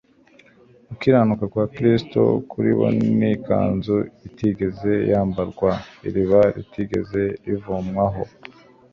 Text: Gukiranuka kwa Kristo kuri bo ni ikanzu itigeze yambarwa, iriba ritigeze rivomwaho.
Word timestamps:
Gukiranuka 0.87 1.43
kwa 1.53 1.65
Kristo 1.75 2.21
kuri 2.51 2.69
bo 2.77 2.87
ni 3.17 3.27
ikanzu 3.37 3.97
itigeze 4.27 4.91
yambarwa, 5.11 5.71
iriba 6.07 6.41
ritigeze 6.55 7.21
rivomwaho. 7.45 8.23